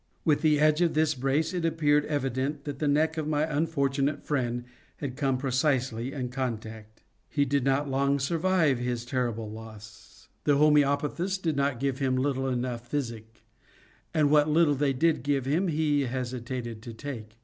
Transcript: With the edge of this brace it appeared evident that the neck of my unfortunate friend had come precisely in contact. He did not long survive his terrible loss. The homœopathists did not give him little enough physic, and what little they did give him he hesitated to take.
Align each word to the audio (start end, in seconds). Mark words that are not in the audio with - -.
With 0.25 0.41
the 0.41 0.59
edge 0.59 0.81
of 0.81 0.95
this 0.95 1.13
brace 1.13 1.53
it 1.53 1.63
appeared 1.63 2.05
evident 2.05 2.63
that 2.63 2.79
the 2.79 2.87
neck 2.87 3.17
of 3.19 3.27
my 3.27 3.43
unfortunate 3.43 4.23
friend 4.23 4.63
had 4.97 5.15
come 5.15 5.37
precisely 5.37 6.11
in 6.11 6.29
contact. 6.29 7.03
He 7.29 7.45
did 7.45 7.63
not 7.63 7.87
long 7.87 8.17
survive 8.17 8.79
his 8.79 9.05
terrible 9.05 9.51
loss. 9.51 10.27
The 10.43 10.57
homœopathists 10.57 11.39
did 11.39 11.55
not 11.55 11.79
give 11.79 11.99
him 11.99 12.15
little 12.15 12.47
enough 12.49 12.87
physic, 12.89 13.43
and 14.11 14.31
what 14.31 14.49
little 14.49 14.73
they 14.73 14.93
did 14.93 15.21
give 15.21 15.45
him 15.45 15.67
he 15.67 16.05
hesitated 16.05 16.81
to 16.81 16.95
take. 16.95 17.37